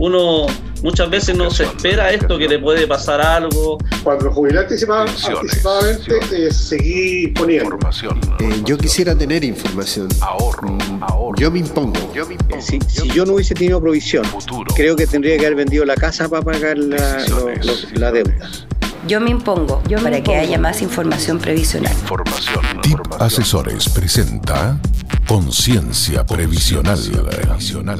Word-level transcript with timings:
uno 0.00 0.46
muchas 0.82 1.10
veces 1.10 1.36
no 1.36 1.50
se 1.50 1.64
espera 1.64 2.10
esto, 2.10 2.38
que 2.38 2.48
le 2.48 2.58
puede 2.58 2.86
pasar 2.86 3.20
algo. 3.20 3.76
Cuando 4.02 4.32
jubilé 4.32 4.60
anticipadamente, 4.60 5.18
eh, 6.32 6.50
seguí 6.50 7.28
poniendo. 7.28 7.66
Información. 7.66 8.18
Eh, 8.40 8.62
yo 8.64 8.78
quisiera 8.78 9.14
tener 9.14 9.44
información. 9.44 10.08
Ahorro, 10.22 10.68
mm, 10.70 11.02
ahorro. 11.02 11.38
Yo 11.38 11.50
me 11.50 11.58
impongo. 11.58 12.12
Yo 12.14 12.26
me 12.26 12.32
impongo. 12.32 12.62
Si, 12.62 12.78
si, 12.88 13.08
yo 13.10 13.26
no 13.26 13.34
hubiese 13.34 13.54
tenido 13.54 13.78
provisión, 13.78 14.24
Futuro. 14.24 14.74
creo 14.74 14.96
que 14.96 15.06
tendría 15.06 15.36
que 15.36 15.44
haber 15.44 15.56
vendido 15.56 15.84
la 15.84 15.96
casa 15.96 16.30
para 16.30 16.42
pagar 16.42 16.78
la, 16.78 17.22
la 17.94 18.10
deuda. 18.10 18.50
Yo 19.06 19.20
me 19.20 19.30
impongo 19.30 19.82
yo 19.88 19.98
para 20.02 20.22
que 20.22 20.36
haya 20.36 20.58
más 20.58 20.80
información 20.80 21.38
previsional. 21.38 21.92
Información. 21.92 22.64
TIP 22.82 23.00
Asesores 23.18 23.88
presenta 23.88 24.78
Conciencia 25.26 26.24
Previsional. 26.24 26.98
previsional. 26.98 27.98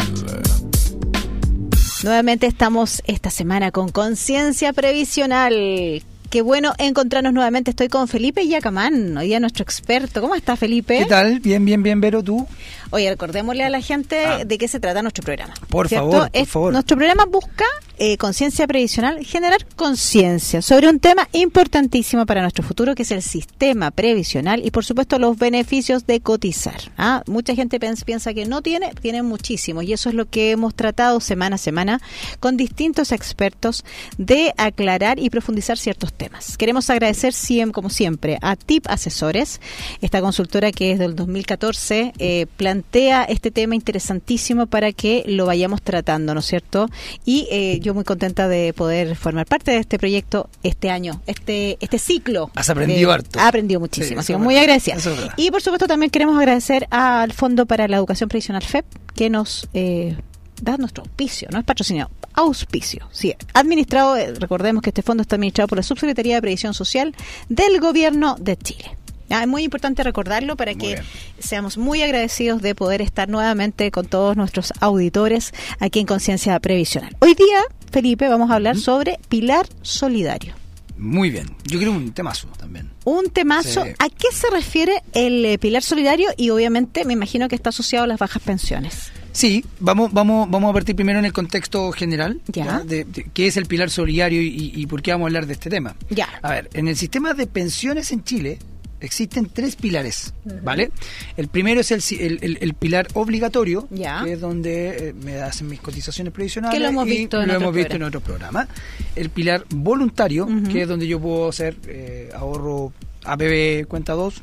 Nuevamente 2.03 2.47
estamos 2.47 3.03
esta 3.07 3.29
semana 3.29 3.73
con 3.73 3.91
Conciencia 3.91 4.73
Previsional. 4.73 6.03
Qué 6.31 6.41
bueno 6.41 6.73
encontrarnos 6.79 7.35
nuevamente. 7.35 7.71
Estoy 7.73 7.89
con 7.89 8.09
Felipe 8.09 8.47
Yacamán, 8.47 9.19
hoy 9.19 9.27
día 9.27 9.39
nuestro 9.39 9.65
experto. 9.65 10.23
¿Cómo 10.23 10.35
estás, 10.35 10.59
Felipe? 10.59 10.99
¿Qué 10.99 11.05
tal? 11.05 11.41
Bien, 11.41 11.63
bien, 11.63 11.83
bien, 11.83 12.01
Vero, 12.01 12.23
¿tú? 12.23 12.47
Oye, 12.91 13.11
recordémosle 13.11 13.65
a 13.65 13.69
la 13.69 13.83
gente 13.83 14.25
ah. 14.25 14.45
de 14.47 14.57
qué 14.57 14.67
se 14.67 14.81
trata 14.81 15.03
nuestro 15.03 15.23
programa. 15.25 15.53
Por 15.69 15.89
favor, 15.91 16.31
por 16.31 16.47
favor. 16.47 16.73
Nuestro 16.73 16.97
programa 16.97 17.27
busca 17.27 17.67
eh, 18.03 18.17
conciencia 18.17 18.67
previsional, 18.67 19.23
generar 19.27 19.67
conciencia 19.77 20.63
sobre 20.63 20.89
un 20.89 21.01
tema 21.01 21.29
importantísimo 21.33 22.25
para 22.25 22.41
nuestro 22.41 22.65
futuro, 22.65 22.95
que 22.95 23.03
es 23.03 23.11
el 23.11 23.21
sistema 23.21 23.91
previsional 23.91 24.65
y, 24.65 24.71
por 24.71 24.87
supuesto, 24.87 25.19
los 25.19 25.37
beneficios 25.37 26.07
de 26.07 26.21
cotizar. 26.21 26.81
¿ah? 26.97 27.23
Mucha 27.27 27.55
gente 27.55 27.79
piensa 27.79 28.33
que 28.33 28.47
no 28.47 28.63
tiene, 28.63 28.95
tiene 29.03 29.23
muchísimos 29.23 29.85
y 29.85 29.93
eso 29.93 30.09
es 30.09 30.15
lo 30.15 30.25
que 30.25 30.51
hemos 30.51 30.75
tratado 30.75 31.21
semana 31.21 31.57
a 31.57 31.59
semana 31.59 32.01
con 32.41 32.57
distintos 32.57 33.13
expertos 33.13 33.85
de 34.17 34.55
aclarar 34.57 35.19
y 35.19 35.29
profundizar 35.29 35.77
ciertos 35.77 36.15
temas. 36.15 36.57
Queremos 36.57 36.89
agradecer, 36.89 37.35
como 37.71 37.91
siempre, 37.91 38.39
a 38.41 38.57
TIP 38.57 38.87
Asesores, 38.89 39.61
esta 40.01 40.23
consultora 40.23 40.73
que 40.73 40.93
desde 40.93 41.05
el 41.05 41.17
2014 41.17 42.15
eh, 42.19 42.47
plantea 42.57 43.25
este 43.25 43.51
tema 43.51 43.75
interesantísimo 43.75 44.69
para 44.69 44.93
que 44.93 45.23
lo 45.27 45.45
vayamos 45.45 45.83
tratando, 45.83 46.33
¿no 46.33 46.41
es 46.41 46.47
cierto? 46.47 46.89
Y 47.27 47.47
eh, 47.51 47.79
yo 47.83 47.90
muy 47.95 48.05
contenta 48.05 48.49
de 48.49 48.73
poder 48.73 49.17
formar 49.17 49.47
parte 49.47 49.71
de 49.73 49.79
este 49.79 49.99
proyecto 49.99 50.49
este 50.63 50.91
año, 50.91 51.23
este 51.27 51.77
este 51.81 51.99
ciclo. 51.99 52.51
Has 52.55 52.71
aprendido 52.71 53.13
harto. 53.13 53.39
Ha 53.39 53.49
aprendido 53.49 53.81
muchísimo, 53.81 54.21
así 54.21 54.33
que 54.33 54.39
muy 54.39 54.57
agradecida. 54.57 54.97
Y 55.37 55.51
por 55.51 55.63
supuesto 55.63 55.87
también 55.87 56.11
queremos 56.11 56.37
agradecer 56.39 56.87
al 56.91 57.33
Fondo 57.33 57.67
para 57.67 57.89
la 57.89 57.97
Educación 57.97 58.29
Previsional 58.29 58.63
FEP 58.63 58.85
que 59.15 59.31
nos 59.31 59.69
eh, 59.75 60.17
da 60.61 60.77
nuestro 60.77 61.05
auspicio, 61.05 61.49
no 61.51 61.59
es 61.59 61.65
patrocinado, 61.65 62.11
auspicio. 62.35 63.09
Sí, 63.13 63.35
administrado, 63.55 64.17
eh, 64.17 64.35
recordemos 64.35 64.83
que 64.83 64.91
este 64.91 65.03
fondo 65.03 65.23
está 65.23 65.37
administrado 65.37 65.69
por 65.69 65.79
la 65.79 65.83
Subsecretaría 65.83 66.37
de 66.37 66.41
Previsión 66.43 66.75
Social 66.75 67.15
del 67.49 67.81
Gobierno 67.81 68.37
de 68.39 68.57
Chile. 68.57 68.97
Ah, 69.31 69.43
es 69.43 69.49
muy 69.49 69.63
importante 69.63 70.03
recordarlo 70.03 70.57
para 70.57 70.75
que 70.75 71.01
seamos 71.39 71.79
muy 71.79 72.03
agradecidos 72.03 72.63
de 72.63 72.75
poder 72.75 73.01
estar 73.01 73.29
nuevamente 73.29 73.93
con 73.93 74.07
todos 74.07 74.37
nuestros 74.37 74.73
auditores 74.81 75.55
aquí 75.79 76.01
en 76.01 76.07
Conciencia 76.07 76.59
Previsional. 76.59 77.17
Hoy 77.21 77.35
día, 77.35 77.63
Felipe, 77.91 78.29
vamos 78.29 78.51
a 78.51 78.55
hablar 78.55 78.77
sobre 78.77 79.19
Pilar 79.29 79.67
Solidario. 79.83 80.55
Muy 80.97 81.31
bien, 81.31 81.47
yo 81.65 81.79
creo 81.79 81.93
un 81.93 82.13
temazo 82.13 82.47
también. 82.59 82.91
Un 83.05 83.31
temazo. 83.31 83.83
¿A 83.83 84.09
qué 84.11 84.29
se 84.33 84.51
refiere 84.51 85.03
el 85.15 85.45
eh, 85.47 85.59
Pilar 85.59 85.83
Solidario? 85.83 86.29
Y 86.37 86.51
obviamente 86.51 87.07
me 87.07 87.15
imagino 87.15 87.49
que 87.49 87.55
está 87.55 87.71
asociado 87.71 88.05
a 88.05 88.07
las 88.07 88.19
bajas 88.19 88.43
pensiones. 88.43 89.11
Sí, 89.33 89.65
vamos, 89.79 90.13
vamos, 90.13 90.51
vamos 90.51 90.71
a 90.71 90.73
partir 90.75 90.95
primero 90.95 91.19
en 91.19 91.25
el 91.25 91.33
contexto 91.33 91.91
general, 91.93 92.41
¿Ya? 92.49 92.81
De, 92.81 93.07
qué 93.33 93.47
es 93.47 93.57
el 93.57 93.67
pilar 93.67 93.89
solidario 93.89 94.43
y, 94.43 94.73
y, 94.75 94.87
por 94.87 95.03
qué 95.03 95.13
vamos 95.13 95.27
a 95.27 95.29
hablar 95.29 95.47
de 95.47 95.53
este 95.55 95.71
tema. 95.71 95.95
Ya. 96.11 96.29
A 96.43 96.51
ver, 96.51 96.69
en 96.75 96.89
el 96.89 96.97
sistema 96.97 97.33
de 97.33 97.47
pensiones 97.47 98.13
en 98.13 98.25
Chile, 98.25 98.59
existen 99.01 99.49
tres 99.53 99.77
pilares, 99.77 100.35
¿vale? 100.63 100.91
El 101.37 101.49
primero 101.49 101.81
es 101.81 101.91
el, 101.91 102.39
el, 102.43 102.75
pilar 102.75 103.09
obligatorio, 103.15 103.89
que 103.89 104.33
es 104.33 104.41
donde 104.41 105.09
eh, 105.09 105.13
me 105.13 105.41
hacen 105.41 105.69
mis 105.69 105.81
cotizaciones 105.81 106.33
previsionales. 106.33 106.77
Que 106.77 106.83
lo 106.83 106.89
hemos 106.89 107.07
visto, 107.07 107.41
en, 107.43 107.51
hemos 107.51 107.75
visto 107.75 107.97
en 107.97 108.03
otro 108.05 108.21
programa. 108.21 108.69
El 109.17 109.31
pilar 109.31 109.65
voluntario, 109.71 110.49
que 110.71 110.83
es 110.83 110.89
donde 110.89 111.07
yo 111.07 111.21
puedo 111.21 111.49
hacer 111.49 111.77
eh, 111.87 112.31
ahorro 112.35 112.93
APB 113.25 113.87
cuenta 113.87 114.13
2. 114.13 114.41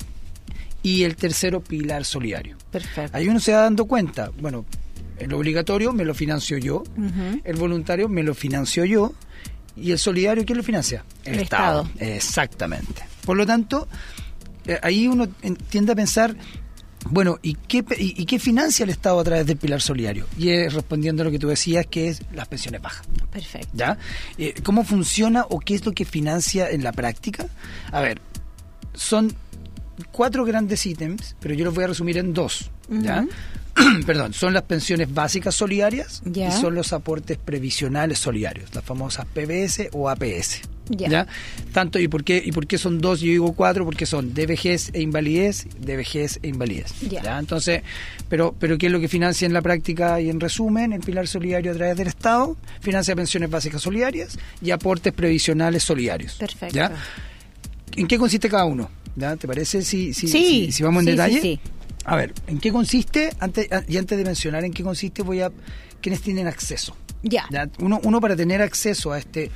Y 0.83 1.03
el 1.03 1.15
tercero, 1.15 1.61
pilar 1.61 2.05
solidario. 2.05 2.55
Perfecto. 2.71 3.17
Ahí 3.17 3.27
uno 3.27 3.39
se 3.39 3.51
va 3.51 3.61
dando 3.61 3.85
cuenta, 3.85 4.31
bueno, 4.39 4.65
el 5.19 5.33
obligatorio 5.33 5.91
me 5.91 6.05
lo 6.05 6.13
financio 6.13 6.57
yo, 6.57 6.83
el 7.43 7.55
voluntario 7.57 8.07
me 8.07 8.23
lo 8.23 8.33
financio 8.33 8.85
yo, 8.85 9.13
y 9.75 9.91
el 9.91 9.99
solidario, 9.99 10.45
¿quién 10.45 10.57
lo 10.57 10.63
financia? 10.63 11.03
El, 11.23 11.39
Estado. 11.39 11.87
Exactamente. 11.99 13.03
Por 13.25 13.37
lo 13.37 13.45
tanto, 13.45 13.87
ahí 14.81 15.07
uno 15.07 15.27
tiende 15.69 15.91
a 15.91 15.95
pensar, 15.95 16.35
bueno, 17.09 17.39
¿y 17.41 17.53
qué, 17.53 17.85
y, 17.97 18.25
qué 18.25 18.39
financia 18.39 18.83
el 18.83 18.89
Estado 18.89 19.19
a 19.19 19.23
través 19.23 19.45
del 19.45 19.57
pilar 19.57 19.81
solidario? 19.81 20.25
Y 20.37 20.49
es 20.49 20.73
respondiendo 20.73 21.23
a 21.23 21.25
lo 21.25 21.31
que 21.31 21.39
tú 21.39 21.47
decías, 21.47 21.85
que 21.85 22.09
es 22.09 22.21
las 22.33 22.47
pensiones 22.47 22.81
bajas. 22.81 23.07
Perfecto. 23.31 23.69
¿Ya? 23.73 23.97
Eh, 24.37 24.53
¿Cómo 24.63 24.83
funciona 24.83 25.45
o 25.49 25.59
qué 25.59 25.75
es 25.75 25.85
lo 25.85 25.93
que 25.93 26.05
financia 26.05 26.69
en 26.69 26.83
la 26.83 26.91
práctica? 26.91 27.47
A 27.91 28.01
ver, 28.01 28.19
son 28.93 29.33
cuatro 30.11 30.43
grandes 30.45 30.85
ítems, 30.85 31.35
pero 31.39 31.53
yo 31.53 31.65
los 31.65 31.73
voy 31.73 31.85
a 31.85 31.87
resumir 31.87 32.17
en 32.17 32.33
dos. 32.33 32.69
¿ya? 32.89 33.25
Perdón, 34.05 34.33
son 34.33 34.53
las 34.53 34.63
pensiones 34.63 35.13
básicas 35.13 35.55
solidarias 35.55 36.21
y 36.25 36.51
son 36.51 36.75
los 36.75 36.93
aportes 36.93 37.37
previsionales 37.37 38.19
solidarios, 38.19 38.73
las 38.73 38.83
famosas 38.83 39.25
PBS 39.25 39.89
o 39.93 40.09
APS. 40.09 40.61
Ya. 40.89 41.27
Tanto, 41.73 41.99
¿y 41.99 42.07
por, 42.07 42.23
qué, 42.23 42.41
¿y 42.43 42.51
por 42.51 42.65
qué 42.65 42.77
son 42.77 42.99
dos? 42.99 43.19
Yo 43.19 43.27
digo 43.27 43.53
cuatro, 43.53 43.83
porque 43.85 44.05
son 44.05 44.33
de 44.33 44.45
vejez 44.45 44.89
e 44.93 45.01
invalidez, 45.01 45.67
de 45.79 45.97
vejez 45.97 46.39
e 46.43 46.47
invalidez. 46.47 46.93
Ya. 47.01 47.37
Entonces, 47.37 47.81
pero, 48.29 48.55
pero 48.57 48.77
¿qué 48.77 48.85
es 48.85 48.91
lo 48.91 48.99
que 48.99 49.07
financia 49.07 49.45
en 49.45 49.53
la 49.53 49.61
práctica 49.61 50.21
y 50.21 50.29
en 50.29 50.39
resumen? 50.39 50.93
El 50.93 51.01
Pilar 51.01 51.27
Solidario 51.27 51.71
a 51.71 51.75
través 51.75 51.97
del 51.97 52.07
Estado 52.07 52.55
financia 52.79 53.15
pensiones 53.15 53.49
básicas 53.49 53.81
solidarias 53.81 54.37
y 54.61 54.71
aportes 54.71 55.13
previsionales 55.13 55.83
solidarios. 55.83 56.35
Perfecto. 56.35 56.75
¿ya? 56.75 56.91
¿En 57.95 58.07
qué 58.07 58.17
consiste 58.17 58.49
cada 58.49 58.65
uno? 58.65 58.89
¿Ya? 59.15 59.35
¿Te 59.35 59.47
parece 59.47 59.81
si, 59.81 60.13
si, 60.13 60.71
si, 60.71 60.83
vamos 60.83 61.01
en 61.01 61.07
detalle? 61.07 61.41
Sí, 61.41 61.59
A 62.07 62.15
ver, 62.15 62.33
¿en 62.47 62.59
qué 62.59 62.71
consiste? 62.71 63.31
Antes, 63.39 63.67
y 63.87 63.97
antes 63.97 64.17
de 64.17 64.23
mencionar 64.23 64.63
en 64.63 64.73
qué 64.73 64.81
consiste, 64.81 65.21
voy 65.21 65.41
a... 65.41 65.51
¿Quiénes 66.01 66.21
tienen 66.21 66.47
acceso? 66.47 66.95
Ya. 67.21 67.47
Uno, 67.79 67.99
uno 68.03 68.21
para 68.21 68.35
tener 68.35 68.61
acceso 68.61 69.11
a 69.11 69.17
este 69.17 69.51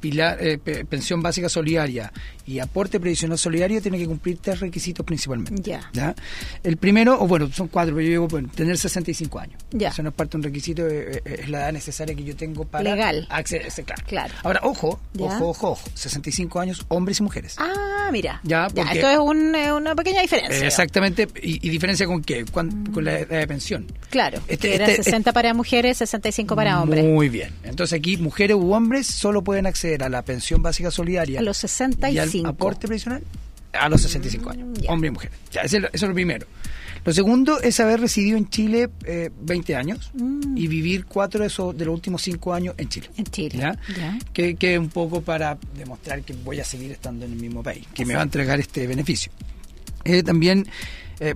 pilar, 0.00 0.36
eh, 0.40 0.58
pensión 0.58 1.22
básica 1.22 1.48
solidaria 1.48 2.12
y 2.44 2.58
aporte 2.58 3.00
previsional 3.00 3.38
solidario 3.38 3.80
tiene 3.80 3.96
que 3.96 4.06
cumplir 4.06 4.36
tres 4.38 4.60
requisitos 4.60 5.06
principalmente. 5.06 5.62
Ya. 5.62 6.14
El 6.62 6.76
primero, 6.76 7.18
o 7.22 7.26
bueno, 7.26 7.50
son 7.50 7.68
cuatro, 7.68 7.94
pero 7.94 8.04
yo 8.04 8.10
digo, 8.10 8.28
bueno, 8.28 8.50
tener 8.54 8.76
65 8.76 9.38
años. 9.38 9.62
Ya. 9.70 9.88
Eso 9.88 10.02
no 10.02 10.10
es 10.10 10.14
parte 10.14 10.32
de 10.32 10.36
un 10.38 10.42
requisito, 10.42 10.86
eh, 10.86 11.22
eh, 11.24 11.36
es 11.40 11.48
la 11.48 11.60
edad 11.60 11.72
necesaria 11.72 12.14
que 12.14 12.22
yo 12.22 12.36
tengo 12.36 12.66
para 12.66 12.84
Legal. 12.84 13.26
acceder. 13.30 13.72
Claro. 13.72 14.02
claro. 14.06 14.34
Ahora, 14.42 14.60
ojo, 14.64 15.00
ojo, 15.18 15.48
ojo, 15.48 15.70
ojo, 15.70 15.88
65 15.94 16.60
años, 16.60 16.84
hombres 16.88 17.20
y 17.20 17.22
mujeres. 17.22 17.56
Ah, 17.58 17.93
mira. 18.10 18.40
Ya, 18.42 18.66
esto 18.66 19.08
es 19.08 19.18
una 19.18 19.94
pequeña 19.94 20.22
diferencia. 20.22 20.66
exactamente, 20.66 21.28
y, 21.42 21.68
diferencia 21.68 22.06
con 22.06 22.22
qué? 22.22 22.44
Con, 22.44 22.92
la 22.96 23.18
edad 23.18 23.40
de 23.40 23.46
pensión. 23.46 23.86
Claro, 24.10 24.40
este, 24.48 24.74
era 24.74 24.86
60 24.86 25.16
este 25.16 25.32
para 25.32 25.54
mujeres, 25.54 25.98
65 25.98 26.56
para 26.56 26.82
hombres. 26.82 27.04
Muy 27.04 27.28
bien. 27.28 27.52
Entonces 27.64 27.98
aquí, 27.98 28.16
mujeres 28.16 28.56
u 28.56 28.72
hombres 28.72 29.06
solo 29.06 29.42
pueden 29.42 29.66
acceder 29.66 30.02
a 30.02 30.08
la 30.08 30.22
pensión 30.22 30.62
básica 30.62 30.90
solidaria. 30.90 31.40
A 31.40 31.42
los 31.42 31.56
65. 31.58 32.36
Y 32.36 32.40
al 32.40 32.46
aporte 32.46 32.86
previsional 32.86 33.22
a 33.74 33.88
los 33.88 34.00
65 34.02 34.50
años, 34.50 34.68
mm, 34.68 34.88
hombre 34.88 35.08
y 35.08 35.10
mujer. 35.10 35.30
Ya, 35.50 35.62
eso, 35.62 35.78
es 35.92 36.02
lo 36.02 36.14
primero. 36.14 36.46
Lo 37.04 37.12
segundo 37.12 37.60
es 37.60 37.80
haber 37.80 38.00
residido 38.00 38.38
en 38.38 38.48
Chile 38.48 38.88
eh, 39.04 39.30
20 39.42 39.76
años 39.76 40.10
mm. 40.14 40.56
y 40.56 40.66
vivir 40.68 41.04
cuatro 41.04 41.40
de, 41.40 41.48
esos, 41.48 41.76
de 41.76 41.84
los 41.84 41.94
últimos 41.94 42.22
cinco 42.22 42.54
años 42.54 42.74
en 42.78 42.88
Chile. 42.88 43.10
En 43.16 43.24
Chile. 43.24 43.58
¿ya? 43.58 43.78
Que, 44.32 44.56
que 44.56 44.78
un 44.78 44.88
poco 44.88 45.20
para 45.20 45.58
demostrar 45.76 46.22
que 46.22 46.32
voy 46.32 46.60
a 46.60 46.64
seguir 46.64 46.92
estando 46.92 47.26
en 47.26 47.32
el 47.32 47.38
mismo 47.38 47.62
país, 47.62 47.86
que 47.92 48.06
me 48.06 48.14
va 48.14 48.20
a 48.20 48.24
entregar 48.24 48.58
este 48.58 48.86
beneficio. 48.86 49.32
Eh, 50.04 50.22
también, 50.22 50.66
eh, 51.20 51.34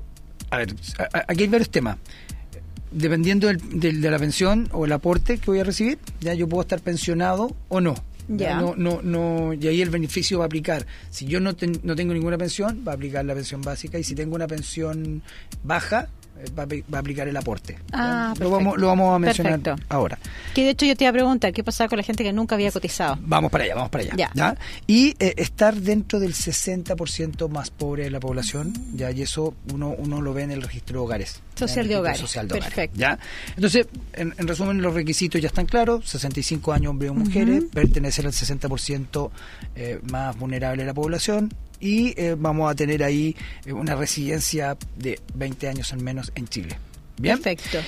a 0.50 0.58
ver, 0.58 0.74
aquí 1.28 1.42
hay 1.42 1.48
varios 1.48 1.70
temas 1.70 1.98
dependiendo 2.90 3.48
del, 3.48 4.00
de 4.00 4.10
la 4.10 4.18
pensión 4.18 4.68
o 4.72 4.84
el 4.86 4.92
aporte 4.92 5.38
que 5.38 5.46
voy 5.50 5.60
a 5.60 5.64
recibir, 5.64 5.98
ya 6.20 6.34
yo 6.34 6.48
puedo 6.48 6.62
estar 6.62 6.80
pensionado 6.80 7.54
o 7.68 7.80
no. 7.80 7.94
No, 8.28 8.74
no, 8.76 9.00
no, 9.02 9.54
y 9.54 9.66
ahí 9.66 9.80
el 9.80 9.90
beneficio 9.90 10.38
va 10.38 10.44
a 10.44 10.46
aplicar. 10.46 10.86
Si 11.10 11.26
yo 11.26 11.40
no, 11.40 11.56
no 11.82 11.96
tengo 11.96 12.12
ninguna 12.12 12.36
pensión, 12.36 12.84
va 12.86 12.92
a 12.92 12.94
aplicar 12.94 13.24
la 13.24 13.34
pensión 13.34 13.62
básica 13.62 13.98
y 13.98 14.04
si 14.04 14.14
tengo 14.14 14.34
una 14.36 14.46
pensión 14.46 15.22
baja, 15.64 16.08
va, 16.56 16.62
a 16.62 16.66
apli- 16.66 16.84
va 16.92 16.98
a 16.98 17.00
aplicar 17.00 17.26
el 17.28 17.36
aporte. 17.36 17.78
Ah, 17.92 18.34
lo, 18.38 18.50
vamos, 18.50 18.76
lo 18.78 18.86
vamos 18.88 19.14
a 19.14 19.18
mencionar 19.18 19.60
Perfecto. 19.60 19.86
ahora. 19.88 20.18
Que 20.54 20.62
de 20.64 20.70
hecho 20.70 20.86
yo 20.86 20.96
te 20.96 21.04
iba 21.04 21.10
a 21.10 21.12
preguntar, 21.12 21.52
¿qué 21.52 21.62
pasaba 21.64 21.88
con 21.88 21.96
la 21.98 22.02
gente 22.02 22.22
que 22.24 22.32
nunca 22.32 22.54
había 22.54 22.70
cotizado? 22.72 23.16
Vamos 23.20 23.50
para 23.50 23.64
allá, 23.64 23.74
vamos 23.74 23.90
para 23.90 24.04
allá. 24.04 24.30
Ya. 24.34 24.56
Y 24.86 25.14
eh, 25.18 25.34
estar 25.36 25.74
dentro 25.76 26.20
del 26.20 26.34
60% 26.34 27.48
más 27.48 27.70
pobre 27.70 28.04
de 28.04 28.10
la 28.10 28.20
población, 28.20 28.72
ya 28.94 29.10
y 29.10 29.22
eso 29.22 29.54
uno, 29.72 29.94
uno 29.96 30.20
lo 30.20 30.32
ve 30.34 30.42
en 30.42 30.50
el 30.52 30.62
registro 30.62 31.00
de 31.00 31.04
hogares. 31.04 31.40
Social 31.56 31.88
de 31.88 31.96
hogares. 31.96 32.20
social 32.20 32.46
de 32.48 32.54
hogares, 32.54 32.74
Perfecto. 32.74 32.98
¿ya? 32.98 33.18
Entonces, 33.56 33.86
en, 34.12 34.34
en 34.38 34.48
resumen, 34.48 34.80
los 34.80 34.94
requisitos 34.94 35.40
ya 35.40 35.48
están 35.48 35.66
claros, 35.66 36.08
65 36.08 36.72
años 36.72 36.90
hombres 36.90 37.10
o 37.10 37.14
mujeres, 37.14 37.64
pertenecer 37.72 38.26
al 38.26 38.32
60% 38.32 39.30
eh, 39.76 40.00
más 40.10 40.36
vulnerable 40.38 40.82
de 40.82 40.86
la 40.86 40.94
población 40.94 41.52
y 41.80 42.14
eh, 42.20 42.34
vamos 42.38 42.70
a 42.70 42.74
tener 42.74 43.02
ahí 43.02 43.36
eh, 43.66 43.72
una 43.72 43.94
residencia 43.94 44.76
de 44.96 45.20
20 45.34 45.68
años 45.68 45.92
al 45.92 46.00
menos 46.02 46.32
en 46.34 46.48
Chile. 46.48 46.78
¿Bien? 47.18 47.38
Perfecto. 47.38 47.78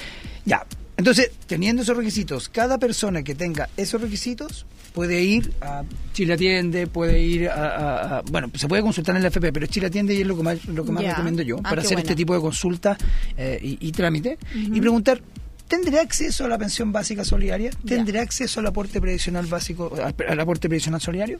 Ya. 0.45 0.65
Entonces, 0.97 1.31
teniendo 1.47 1.83
esos 1.83 1.97
requisitos, 1.97 2.49
cada 2.49 2.77
persona 2.79 3.23
que 3.23 3.35
tenga 3.35 3.69
esos 3.77 4.01
requisitos 4.03 4.67
puede 4.93 5.23
ir 5.23 5.53
a 5.63 5.83
Chile 6.13 6.35
Atiende, 6.35 6.87
puede 6.89 7.21
ir 7.21 7.49
a, 7.49 7.55
a- 7.55 8.19
a- 8.19 8.23
bueno, 8.23 8.51
se 8.55 8.69
puede 8.69 8.83
consultar 8.83 9.17
en 9.17 9.23
la 9.23 9.29
FP, 9.29 9.53
pero 9.53 9.67
Chile 9.67 9.87
Atiende 9.87 10.13
y 10.15 10.21
es 10.21 10.27
lo 10.27 10.37
que 10.37 10.43
más, 10.43 10.65
lo 10.67 10.85
que 10.85 10.93
más 10.93 11.03
recomiendo 11.05 11.43
yo 11.43 11.57
Ah, 11.61 11.63
para 11.71 11.81
hacer 11.81 11.93
bueno. 11.93 12.01
este 12.03 12.17
tipo 12.17 12.35
de 12.35 12.41
consultas 12.41 12.99
eh, 13.37 13.59
y, 13.63 13.79
y 13.89 13.93
trámite 13.93 14.37
y 14.55 14.81
preguntar. 14.81 15.23
¿Tendré 15.69 16.01
acceso 16.01 16.45
a 16.45 16.49
la 16.49 16.59
pensión 16.59 16.91
básica 16.91 17.25
solidaria? 17.25 17.71
¿Tendré 17.87 18.19
acceso 18.19 18.59
al 18.59 18.67
aporte 18.67 19.01
previsional 19.01 19.47
básico, 19.47 19.93
al, 20.03 20.15
al 20.29 20.41
aporte 20.41 20.69
previsional 20.69 21.01
solidario? 21.01 21.39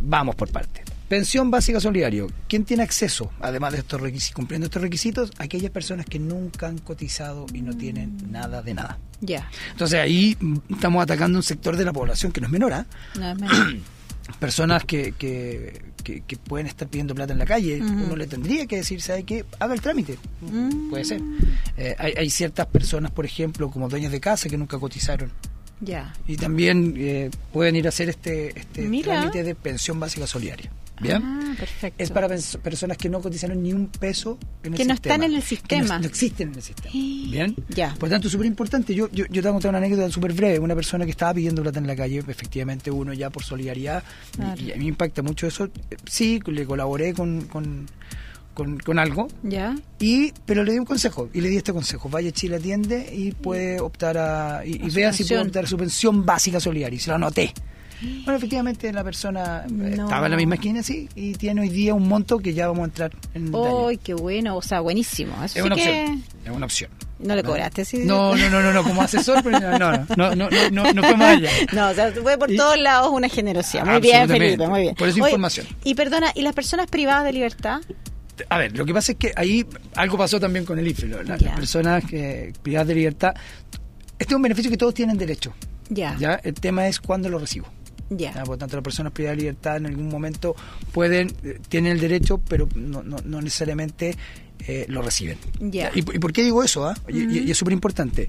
Vamos 0.00 0.36
por 0.36 0.48
parte. 0.50 0.84
Pensión 1.08 1.50
básica 1.50 1.80
solidario. 1.80 2.26
¿Quién 2.48 2.64
tiene 2.64 2.82
acceso, 2.82 3.30
además 3.40 3.72
de 3.72 3.78
estos 3.78 3.98
requisitos, 4.00 4.34
cumpliendo 4.34 4.66
estos 4.66 4.82
requisitos? 4.82 5.30
Aquellas 5.38 5.70
personas 5.70 6.04
que 6.04 6.18
nunca 6.18 6.68
han 6.68 6.78
cotizado 6.78 7.46
y 7.54 7.62
no 7.62 7.74
tienen 7.74 8.30
nada 8.30 8.60
de 8.62 8.74
nada. 8.74 8.98
Ya. 9.22 9.50
Entonces 9.72 9.98
ahí 10.00 10.36
estamos 10.68 11.02
atacando 11.02 11.38
un 11.38 11.42
sector 11.42 11.76
de 11.76 11.84
la 11.86 11.92
población 11.94 12.30
que 12.30 12.40
no 12.42 12.46
es 12.46 12.52
menor, 12.52 12.72
¿ah? 12.74 12.86
No, 13.18 13.30
es 13.32 13.38
menos. 13.40 13.56
Personas 14.38 14.84
que, 14.84 15.12
que, 15.12 15.80
que- 16.04 16.20
que 16.20 16.36
pueden 16.36 16.66
estar 16.66 16.86
pidiendo 16.88 17.14
plata 17.14 17.32
en 17.32 17.38
la 17.38 17.46
calle. 17.46 17.80
Uno 17.82 18.14
le 18.16 18.26
tendría 18.26 18.66
que 18.66 18.76
decir, 18.76 19.00
¿sabe 19.02 19.22
qué? 19.24 19.44
Haga 19.58 19.72
el 19.74 19.80
trámite. 19.80 20.18
Mm. 20.42 20.90
Puede 20.90 21.04
ser. 21.06 21.20
Eh, 21.78 21.94
hay, 21.98 22.12
hay 22.16 22.30
ciertas 22.30 22.66
personas, 22.66 23.10
por 23.10 23.24
ejemplo, 23.26 23.70
como 23.70 23.88
dueñas 23.88 24.12
de 24.12 24.20
casa 24.20 24.48
que 24.50 24.56
nunca 24.58 24.78
cotizaron. 24.78 25.30
ya. 25.80 26.12
Y 26.26 26.36
también 26.36 26.94
eh, 26.98 27.30
pueden 27.52 27.76
ir 27.76 27.86
a 27.86 27.88
hacer 27.88 28.08
este, 28.10 28.58
este 28.58 28.82
Mira. 28.82 29.14
trámite 29.14 29.42
de 29.42 29.54
pensión 29.54 29.98
básica 30.00 30.26
solidaria. 30.26 30.70
¿Bien? 31.00 31.22
Ah, 31.24 31.54
perfecto. 31.58 32.02
Es 32.02 32.10
para 32.10 32.28
personas 32.28 32.96
que 32.96 33.08
no 33.08 33.20
cotizaron 33.20 33.62
ni 33.62 33.72
un 33.72 33.86
peso 33.88 34.38
en 34.62 34.72
el 34.72 34.78
Que 34.78 34.84
no 34.84 34.94
sistema. 34.94 35.14
están 35.14 35.22
en 35.30 35.36
el 35.36 35.42
Que 35.42 35.46
sistema. 35.48 35.94
no, 35.94 36.00
no 36.00 36.06
existen 36.06 36.48
en 36.48 36.54
el 36.56 36.62
sistema. 36.62 36.90
Bien. 36.92 37.54
Ya. 37.68 37.94
Por 37.98 38.08
tanto, 38.08 38.28
es 38.28 38.32
súper 38.32 38.46
importante. 38.46 38.94
Yo, 38.94 39.08
yo, 39.12 39.24
yo 39.26 39.40
te 39.40 39.40
voy 39.42 39.48
a 39.48 39.52
contar 39.52 39.68
una 39.70 39.78
anécdota 39.78 40.10
súper 40.10 40.32
breve. 40.32 40.58
Una 40.58 40.74
persona 40.74 41.04
que 41.04 41.10
estaba 41.12 41.34
pidiendo 41.34 41.62
plata 41.62 41.78
en 41.78 41.86
la 41.86 41.96
calle, 41.96 42.18
efectivamente 42.18 42.90
uno 42.90 43.12
ya 43.12 43.30
por 43.30 43.42
solidaridad, 43.44 44.02
y- 44.32 44.36
Claro. 44.36 44.60
y, 44.62 44.72
a 44.72 44.74
mí 44.76 44.84
me 44.84 44.88
impacta 44.90 45.22
mucho 45.22 45.46
eso. 45.46 45.64
Eh, 45.64 45.96
Sí, 46.06 46.40
le 46.46 46.64
colaboré 46.64 47.12
con, 47.14 47.42
con, 47.42 47.86
con, 48.54 48.78
con 48.78 48.98
algo, 48.98 49.28
Ya. 49.44 49.76
y 50.00 50.32
pero 50.46 50.64
le 50.64 50.72
di 50.72 50.78
un 50.80 50.84
consejo 50.84 51.28
y 51.32 51.40
le 51.40 51.48
di 51.48 51.56
este 51.58 51.72
consejo 51.72 52.08
vaya 52.08 52.30
a 52.30 52.32
Chile 52.32 52.56
atiende 52.56 53.14
y 53.14 53.30
puede 53.32 53.78
optar 53.80 54.18
a 54.18 54.62
y, 54.66 54.84
y 54.84 54.90
vea 54.90 55.12
si 55.12 55.22
puede 55.24 55.42
optar 55.42 55.64
a 55.64 55.68
su 55.68 55.76
pensión 55.76 56.26
básica 56.26 56.58
solidaria 56.58 56.96
y 56.96 56.98
se 56.98 57.10
lo 57.10 57.16
anoté 57.16 57.52
bueno 58.02 58.34
efectivamente 58.36 58.92
la 58.92 59.02
persona 59.04 59.64
eh, 59.66 59.70
No. 59.70 60.04
estaba 60.04 60.26
en 60.26 60.30
la 60.32 60.36
misma 60.36 60.54
esquina 60.56 60.82
sí 60.82 61.08
y 61.14 61.32
tiene 61.34 61.60
hoy 61.62 61.68
día 61.68 61.94
un 61.94 62.06
monto 62.08 62.38
que 62.38 62.54
ya 62.54 62.66
vamos 62.68 62.82
a 62.82 62.84
entrar 62.86 63.10
en. 63.34 63.52
¡Ay, 63.54 63.96
qué 63.98 64.14
bueno! 64.14 64.56
O 64.56 64.62
sea, 64.62 64.80
buenísimo. 64.80 65.32
Eso 65.36 65.44
es 65.44 65.52
sí 65.52 65.60
una 65.60 65.74
que... 65.76 65.82
opción 65.82 66.24
es 66.44 66.50
una 66.50 66.66
opción 66.66 66.90
No 67.18 67.34
le 67.34 67.42
cobraste, 67.42 67.84
sí. 67.84 67.98
no 68.04 68.34
no 68.36 68.48
no 68.50 68.62
no, 68.62 68.72
no 68.72 68.82
como 68.82 69.02
asesor 69.02 69.42
pero 69.42 69.60
no 69.60 69.78
no 69.78 69.92
no 70.16 70.34
no 70.34 70.48
no, 70.70 70.92
no, 70.92 71.02
fue 71.02 71.16
más 71.16 71.36
allá 71.36 71.50
No, 71.72 71.88
o 71.90 71.94
sea, 71.94 72.12
fue 72.12 72.38
por 72.38 72.50
Y- 72.50 72.56
todos 72.56 72.78
lados 72.78 73.10
una 73.12 73.28
generosidad. 73.28 73.84
Muy 73.84 74.00
bien. 74.00 74.28
Felipe, 74.28 74.66
muy 74.68 74.80
bien. 74.82 74.94
Por 74.94 75.08
esa 75.08 75.18
información. 75.18 75.66
Y 75.84 75.94
perdona, 75.94 76.32
¿y 76.34 76.42
las 76.42 76.54
personas 76.54 76.86
privadas 76.86 77.24
de 77.24 77.32
libertad? 77.32 77.80
A 78.48 78.58
ver, 78.58 78.76
lo 78.78 78.86
que 78.86 78.94
pasa 78.94 79.12
es 79.12 79.18
que 79.18 79.32
ahí 79.34 79.66
algo 79.96 80.16
pasó 80.16 80.38
también 80.38 80.64
con 80.64 80.78
el 80.78 80.86
IFE. 80.86 81.08
Las 81.24 81.42
personas 81.42 82.04
que 82.04 82.52
privadas 82.62 82.86
de 82.86 82.94
libertad. 82.94 83.34
Este 84.18 84.32
es 84.32 84.36
un 84.36 84.42
beneficio 84.42 84.70
que 84.70 84.76
todos 84.76 84.94
tienen 84.94 85.18
derecho. 85.18 85.52
Ya. 85.90 86.16
¿ya? 86.18 86.34
El 86.44 86.54
tema 86.54 86.86
es 86.86 87.00
cuándo 87.00 87.28
lo 87.28 87.38
recibo. 87.38 87.66
¿Ya? 88.10 88.32
Por 88.32 88.48
lo 88.50 88.58
tanto, 88.58 88.76
las 88.76 88.84
personas 88.84 89.12
privadas 89.12 89.36
de 89.36 89.42
libertad 89.42 89.76
en 89.78 89.86
algún 89.86 90.08
momento 90.08 90.54
pueden, 90.92 91.32
eh, 91.44 91.58
tienen 91.68 91.92
el 91.92 92.00
derecho, 92.00 92.40
pero 92.48 92.68
no, 92.74 93.02
no, 93.02 93.16
no 93.24 93.40
necesariamente 93.40 94.16
eh, 94.66 94.86
lo 94.88 95.02
reciben. 95.02 95.38
¿Y, 95.60 95.78
y 95.98 96.02
por 96.18 96.32
qué 96.32 96.42
digo 96.42 96.62
eso? 96.62 96.86
ah? 96.86 96.94
Y, 97.08 97.50
es 97.50 97.56
súper 97.56 97.72
importante. 97.72 98.28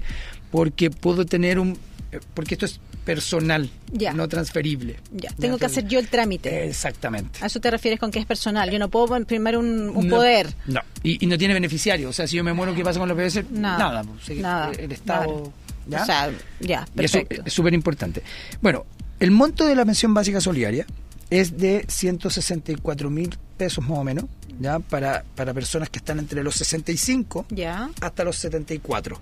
Porque 0.50 0.90
puedo 0.90 1.24
tener 1.26 1.58
un. 1.58 1.78
eh, 2.12 2.20
Porque 2.34 2.54
esto 2.54 2.66
es 2.66 2.80
personal, 3.04 3.70
no 4.14 4.28
transferible. 4.28 4.96
Ya. 5.12 5.30
Tengo 5.32 5.58
que 5.58 5.66
hacer 5.66 5.88
yo 5.88 5.98
el 5.98 6.08
trámite. 6.08 6.66
Exactamente. 6.68 7.40
A 7.42 7.46
eso 7.46 7.58
te 7.58 7.70
refieres 7.70 7.98
con 7.98 8.10
que 8.10 8.18
es 8.18 8.26
personal. 8.26 8.70
Yo 8.70 8.78
no 8.78 8.88
puedo 8.88 9.16
imprimir 9.16 9.56
un, 9.56 9.88
un 9.88 10.06
No, 10.06 10.16
poder. 10.16 10.52
No, 10.66 10.80
y, 11.02 11.24
y 11.24 11.26
no 11.26 11.36
tiene 11.38 11.54
beneficiario. 11.54 12.10
O 12.10 12.12
sea, 12.12 12.26
si 12.26 12.36
yo 12.36 12.44
me 12.44 12.52
muero, 12.52 12.74
¿qué 12.74 12.82
pasa 12.84 13.00
con 13.00 13.08
los? 13.08 13.16
Nada. 13.50 13.78
Nada. 13.78 14.04
pues, 14.04 14.38
Nada. 14.38 14.70
El 14.78 14.92
Estado. 14.92 15.52
O 15.92 16.04
sea, 16.04 16.30
ya, 16.60 16.86
Y 16.96 17.04
eso 17.04 17.18
es 17.44 17.52
súper 17.52 17.74
importante. 17.74 18.22
Bueno, 18.60 18.84
el 19.20 19.30
monto 19.30 19.66
de 19.66 19.74
la 19.74 19.84
pensión 19.84 20.12
básica 20.14 20.40
solidaria 20.40 20.86
es 21.30 21.56
de 21.58 21.84
164 21.88 23.10
mil 23.10 23.36
pesos 23.56 23.86
más 23.86 23.98
o 23.98 24.04
menos, 24.04 24.24
¿ya? 24.60 24.78
Para, 24.80 25.24
para 25.36 25.54
personas 25.54 25.88
que 25.90 25.98
están 25.98 26.18
entre 26.18 26.42
los 26.42 26.54
65 26.56 27.46
Ya, 27.50 27.90
hasta 28.00 28.24
los 28.24 28.36
74. 28.36 29.20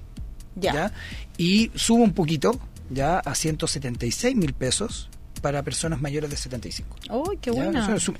ya. 0.56 0.93
Y 1.37 1.71
sube 1.75 2.03
un 2.03 2.12
poquito, 2.12 2.59
ya, 2.91 3.19
a 3.19 3.35
176 3.35 4.35
mil 4.37 4.55
pesos 4.55 5.09
para 5.43 5.62
personas 5.62 6.00
mayores 6.00 6.31
de 6.31 6.37
75. 6.37 6.97
¡Uy, 7.11 7.39
qué 7.41 7.53
¿Ya? 7.53 7.62
buena! 7.65 7.95
Es, 7.95 8.09
un- 8.09 8.17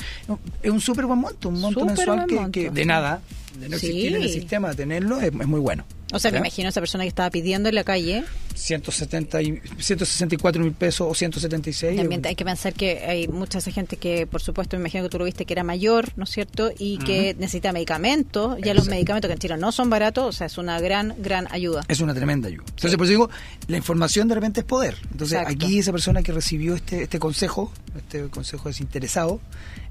es 0.63 0.71
un 0.71 0.81
súper 0.81 1.07
buen 1.07 1.19
monto, 1.19 1.49
un 1.49 1.61
monto 1.61 1.85
mensual 1.85 2.27
que, 2.27 2.35
monto. 2.37 2.51
que 2.53 2.71
de 2.71 2.85
nada, 2.85 3.21
de 3.59 3.69
no 3.69 3.77
existir 3.77 4.15
en 4.15 4.23
el 4.23 4.29
sistema, 4.31 4.69
de 4.71 4.75
tenerlo, 4.77 5.19
es, 5.21 5.27
es 5.33 5.47
muy 5.47 5.61
bueno. 5.61 5.85
O 6.13 6.19
sea, 6.19 6.31
me 6.31 6.37
¿Ya? 6.37 6.41
imagino 6.41 6.69
a 6.69 6.71
esa 6.71 6.81
persona 6.81 7.05
que 7.05 7.09
estaba 7.09 7.31
pidiendo 7.31 7.69
en 7.69 7.75
la 7.75 7.85
calle. 7.85 8.25
170 8.59 9.43
y, 9.43 9.61
164 9.79 10.63
mil 10.63 10.73
pesos 10.73 11.07
o 11.09 11.15
176. 11.15 11.97
También 11.97 12.27
hay 12.27 12.35
que 12.35 12.45
pensar 12.45 12.75
que 12.75 12.99
hay 13.07 13.29
mucha 13.29 13.59
esa 13.59 13.71
gente 13.71 13.97
que, 13.97 14.27
por 14.27 14.43
supuesto, 14.43 14.77
me 14.77 14.83
imagino 14.83 15.05
que 15.05 15.11
tú 15.11 15.19
lo 15.19 15.25
viste, 15.25 15.45
que 15.45 15.55
era 15.55 15.65
mayor, 15.65 16.09
¿no 16.17 16.25
es 16.25 16.31
cierto? 16.31 16.71
Y 16.79 16.99
que 16.99 17.35
necesita 17.39 17.73
medicamentos. 17.73 18.59
Ya 18.63 18.75
los 18.75 18.89
medicamentos 18.89 19.29
que 19.29 19.35
en 19.35 19.39
Chile 19.39 19.57
no 19.57 19.73
son 19.73 19.91
baratos, 19.91 20.25
o 20.27 20.33
sea, 20.33 20.47
es 20.47 20.59
una 20.59 20.81
gran, 20.81 21.15
gran 21.19 21.47
ayuda. 21.51 21.85
Es 21.89 22.01
una 22.01 22.15
tremenda 22.15 22.49
ayuda. 22.49 22.65
Entonces, 22.69 22.97
por 22.97 23.07
eso 23.07 23.11
digo, 23.11 23.31
la 23.69 23.77
información 23.77 24.29
de 24.29 24.35
repente 24.35 24.61
es 24.61 24.67
poder. 24.67 24.97
Entonces, 25.11 25.39
Exacto. 25.39 25.67
aquí 25.67 25.79
esa 25.79 25.93
persona 25.93 26.23
que 26.23 26.33
recibió 26.33 26.75
este, 26.75 27.03
este 27.05 27.19
consejo, 27.19 27.73
este 27.97 28.29
consejo 28.29 28.69
desinteresado, 28.69 29.41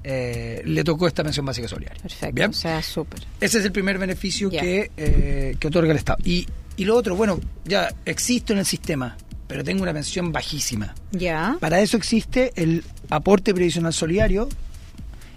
eh, 0.04 0.62
le 0.64 0.84
tocó 0.84 1.06
esta 1.06 1.22
pensión 1.22 1.44
básica 1.44 1.68
solidaria. 1.68 2.00
Perfecto, 2.00 2.34
Bien. 2.34 2.50
o 2.50 2.54
sea, 2.54 2.82
súper. 2.82 3.20
Ese 3.40 3.58
es 3.58 3.64
el 3.64 3.72
primer 3.72 3.98
beneficio 3.98 4.50
que, 4.50 4.90
eh, 4.96 5.56
que 5.58 5.68
otorga 5.68 5.90
el 5.90 5.98
Estado. 5.98 6.18
Y, 6.24 6.46
y 6.78 6.84
lo 6.84 6.96
otro, 6.96 7.16
bueno, 7.16 7.40
ya 7.64 7.92
existo 8.04 8.52
en 8.52 8.60
el 8.60 8.64
sistema, 8.64 9.16
pero 9.48 9.64
tengo 9.64 9.82
una 9.82 9.92
pensión 9.92 10.30
bajísima. 10.30 10.94
Ya, 11.10 11.56
Para 11.58 11.80
eso 11.80 11.96
existe 11.96 12.52
el 12.54 12.84
aporte 13.10 13.52
previsional 13.52 13.92
solidario, 13.92 14.48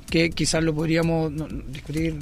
que 0.07 0.29
quizás 0.29 0.63
lo 0.63 0.75
podríamos 0.75 1.31
discutir 1.74 2.15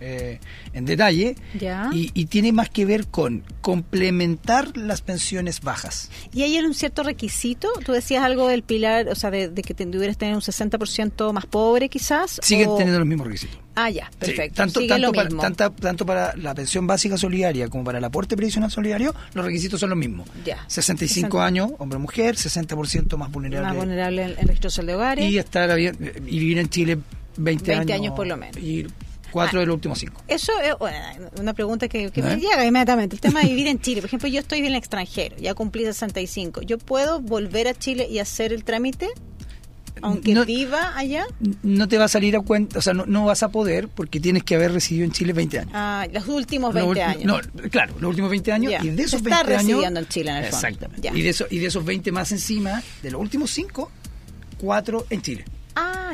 eh, 0.00 0.38
en 0.72 0.84
detalle, 0.84 1.36
ya. 1.58 1.90
y, 1.92 2.10
y 2.14 2.26
tiene 2.26 2.52
más 2.52 2.68
que 2.70 2.84
ver 2.84 3.06
con 3.08 3.42
complementar 3.60 4.76
las 4.76 5.00
pensiones 5.02 5.60
bajas. 5.60 6.10
¿Y 6.32 6.42
hay 6.42 6.58
un 6.58 6.74
cierto 6.74 7.02
requisito? 7.02 7.68
Tú 7.84 7.92
decías 7.92 8.22
algo 8.22 8.48
del 8.48 8.62
pilar, 8.62 9.08
o 9.08 9.14
sea, 9.14 9.30
de, 9.30 9.48
de 9.48 9.62
que 9.62 9.74
te- 9.74 9.86
debieras 9.86 10.16
tener 10.18 10.34
un 10.34 10.40
60% 10.40 11.32
más 11.32 11.46
pobre, 11.46 11.88
quizás. 11.88 12.38
Siguen 12.42 12.68
o- 12.68 12.76
teniendo 12.76 12.98
los 12.98 13.08
mismos 13.08 13.26
requisitos. 13.26 13.58
Ah, 13.74 13.90
ya, 13.90 14.06
Sí, 14.10 14.16
perfecto. 14.18 14.54
tanto, 14.56 14.80
Sigue 14.80 14.88
tanto, 14.88 15.06
lo 15.06 15.12
para, 15.12 15.24
mismo. 15.28 15.40
tanta- 15.42 15.70
tanto 15.70 16.04
para 16.06 16.36
la 16.36 16.54
pensión 16.54 16.86
básica 16.86 17.16
solidaria 17.16 17.68
como 17.68 17.84
para 17.84 17.98
el 17.98 18.04
aporte 18.04 18.36
previsional 18.36 18.70
solidario, 18.70 19.14
los 19.34 19.44
requisitos 19.44 19.78
son 19.80 19.90
los 19.90 19.98
mismos. 19.98 20.28
Ya. 20.44 20.64
65 20.66 21.26
60. 21.38 21.44
años, 21.46 21.70
hombre-mujer, 21.78 22.36
60% 22.36 23.16
más 23.16 23.30
vulnerable. 23.30 23.68
Más 23.68 23.76
vulnerable 23.76 24.22
en, 24.24 24.30
en 24.30 24.46
registro 24.48 24.70
social 24.70 24.86
de 24.86 24.94
hogares. 24.96 25.30
y 25.30 25.38
estar 25.38 25.78
y 25.78 25.90
vivir 25.90 26.58
en 26.58 26.68
Chile 26.68 26.98
20, 27.36 27.70
20 27.76 27.92
años 27.92 28.14
por 28.16 28.26
lo 28.26 28.36
menos. 28.36 28.56
Y 28.56 28.86
cuatro 29.30 29.58
Ah. 29.58 29.60
de 29.60 29.66
los 29.66 29.74
últimos 29.74 29.98
cinco. 29.98 30.22
Eso 30.28 30.52
es 30.60 30.74
una 31.40 31.54
pregunta 31.54 31.88
que, 31.88 32.10
que 32.10 32.22
me 32.22 32.34
¿Eh? 32.34 32.36
llega 32.36 32.64
inmediatamente. 32.64 33.16
El 33.16 33.20
tema 33.20 33.40
de 33.42 33.48
vivir 33.48 33.66
en 33.68 33.80
Chile. 33.82 34.00
Por 34.00 34.08
ejemplo, 34.08 34.28
yo 34.28 34.40
estoy 34.40 34.58
en 34.60 34.66
el 34.66 34.74
extranjero, 34.74 35.36
ya 35.38 35.54
cumplí 35.54 35.84
65. 35.84 36.62
¿Yo 36.62 36.78
puedo 36.78 37.20
volver 37.20 37.68
a 37.68 37.74
Chile 37.74 38.06
y 38.10 38.18
hacer 38.18 38.52
el 38.52 38.64
trámite? 38.64 39.08
Aunque 40.00 40.32
No- 40.32 40.44
viva 40.44 40.96
allá. 40.96 41.26
No 41.64 41.88
te 41.88 41.98
va 41.98 42.04
a 42.04 42.08
salir 42.08 42.36
a 42.36 42.40
cuenta, 42.40 42.78
o 42.78 42.82
sea, 42.82 42.94
no, 42.94 43.04
no 43.06 43.24
vas 43.24 43.42
a 43.42 43.48
poder 43.48 43.88
porque 43.88 44.20
tienes 44.20 44.44
que 44.44 44.54
haber 44.54 44.72
residido 44.72 45.04
en 45.04 45.10
Chile 45.10 45.32
20 45.32 45.58
años. 45.58 45.72
Ah, 45.74 46.06
los 46.12 46.28
últimos 46.28 46.72
Los 46.72 46.84
20 46.94 47.00
ulti- 47.00 47.04
años. 47.04 47.24
No, 47.24 47.68
claro, 47.70 47.94
los 47.98 48.08
últimos 48.10 48.30
20 48.30 48.52
años 48.52 48.70
Ya. 48.70 48.84
y 48.84 48.90
de 48.90 49.02
esos 49.02 49.10
Se 49.22 49.28
está 49.28 49.42
20 49.42 49.54
años 49.56 49.66
residiendo 49.72 49.98
en 50.00 50.06
Chile, 50.08 50.30
en 50.30 50.36
el 50.36 50.42
fondo. 50.44 50.56
Exactamente. 50.56 51.02
Ya. 51.02 51.12
Y 51.16 51.22
de 51.22 51.28
esos 51.30 51.48
y 51.50 51.58
de 51.58 51.66
esos 51.66 51.84
20 51.84 52.12
más 52.12 52.30
encima, 52.30 52.80
de 53.02 53.10
los 53.10 53.20
últimos 53.20 53.50
5, 53.50 53.90
4 54.58 55.04
en 55.10 55.22
Chile. 55.22 55.44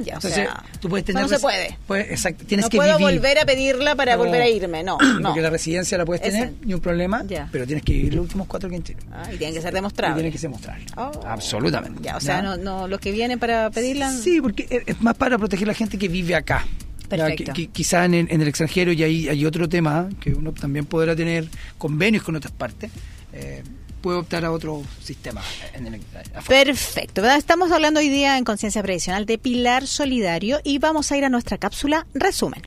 Ya, 0.00 0.14
o 0.14 0.16
Entonces, 0.16 0.34
sea, 0.34 0.62
tú 0.80 0.88
puedes 0.88 1.04
tener 1.04 1.22
no 1.22 1.28
se 1.28 1.38
puede. 1.38 1.78
puedes- 1.86 2.10
exacto, 2.10 2.44
tienes 2.46 2.66
no 2.66 2.70
que 2.70 2.76
puedo 2.76 2.98
vivir. 2.98 3.14
volver 3.20 3.38
a 3.38 3.44
pedirla 3.46 3.94
para 3.94 4.16
No, 4.16 4.24
volver 4.24 4.42
a 4.42 4.48
irme, 4.48 4.82
no, 4.82 4.98
no. 5.20 5.28
Porque 5.28 5.40
la 5.40 5.50
residencia 5.50 5.96
la 5.98 6.04
puedes 6.04 6.22
Ese- 6.22 6.32
tener, 6.32 6.54
ni 6.64 6.74
un 6.74 6.80
problema, 6.80 7.22
Ya. 7.26 7.48
pero 7.52 7.66
tienes 7.66 7.84
que 7.84 7.92
vivir 7.92 8.14
los 8.14 8.22
últimos 8.24 8.46
cuatro 8.46 8.68
Chile. 8.82 8.98
Ah, 9.12 9.28
y 9.32 9.36
tiene 9.36 9.52
que 9.54 9.60
ser 9.60 9.72
Y 9.72 9.74
demostrable. 9.74 10.14
tiene 10.16 10.32
que 10.32 10.38
ser 10.38 10.50
mostrable. 10.50 10.84
Oh. 10.96 11.10
Absolutamente. 11.26 12.02
Ya, 12.02 12.16
o 12.16 12.20
sea, 12.20 12.42
no, 12.42 12.56
no, 12.56 12.88
los 12.88 12.98
que 13.00 13.12
vienen 13.12 13.38
para 13.38 13.70
pedirla. 13.70 14.10
Sí, 14.12 14.40
porque 14.40 14.66
es- 14.68 14.82
es 14.86 15.00
más 15.02 15.14
para 15.14 15.38
proteger 15.38 15.68
a 15.68 15.72
la 15.72 15.74
gente 15.74 15.96
que 15.98 16.08
vive 16.08 16.34
acá. 16.34 16.64
Ya, 17.02 17.08
Perfecto. 17.08 17.52
que- 17.52 17.66
que 17.66 17.72
quizá 17.72 18.04
en, 18.06 18.14
el- 18.14 18.26
en 18.30 18.40
el 18.40 18.48
extranjero 18.48 18.90
y 18.90 19.02
ahí 19.02 19.28
hay 19.28 19.44
otro 19.46 19.68
tema 19.68 20.08
que 20.20 20.30
uno 20.30 20.52
también 20.52 20.86
podrá 20.86 21.14
tener 21.14 21.46
convenios 21.78 22.22
con 22.24 22.34
otras 22.36 22.52
partes. 22.52 22.90
eh, 23.36 23.62
puede 24.04 24.18
optar 24.18 24.44
a 24.44 24.52
otro 24.52 24.82
sistema. 25.02 25.40
En 25.72 25.86
el. 25.86 26.02
Perfecto. 26.46 27.22
¿verdad? 27.22 27.38
Estamos 27.38 27.72
hablando 27.72 28.00
hoy 28.00 28.10
día 28.10 28.36
en 28.36 28.44
Conciencia 28.44 28.82
Previsional 28.82 29.24
de 29.24 29.38
Pilar 29.38 29.86
Solidario 29.86 30.60
y 30.62 30.78
vamos 30.78 31.10
a 31.10 31.16
ir 31.16 31.24
a 31.24 31.30
nuestra 31.30 31.56
cápsula 31.56 32.06
resumen. 32.12 32.62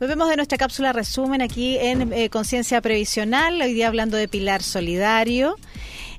Volvemos 0.01 0.29
de 0.29 0.37
nuestra 0.37 0.59
cápsula 0.59 0.93
resumen 0.93 1.41
aquí 1.41 1.79
en 1.79 2.13
eh, 2.13 2.29
Conciencia 2.29 2.83
Previsional, 2.83 3.63
hoy 3.63 3.73
día 3.73 3.89
hablando 3.89 4.17
de 4.17 4.29
Pilar 4.29 4.63
Solidario. 4.63 5.57